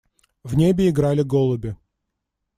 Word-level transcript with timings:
В 0.43 0.55
небе 0.55 0.89
играли 0.89 1.21
голуби. 1.21 1.75